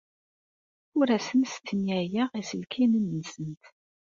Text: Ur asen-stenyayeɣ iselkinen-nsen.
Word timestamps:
Ur 0.99 1.07
asen-stenyayeɣ 1.17 2.29
iselkinen-nsen. 2.41 3.51